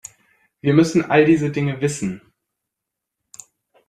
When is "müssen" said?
0.73-1.05